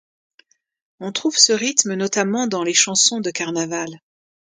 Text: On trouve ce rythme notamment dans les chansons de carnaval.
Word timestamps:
On 0.99 1.11
trouve 1.11 1.37
ce 1.37 1.53
rythme 1.53 1.93
notamment 1.93 2.47
dans 2.47 2.63
les 2.63 2.73
chansons 2.73 3.19
de 3.19 3.29
carnaval. 3.29 4.01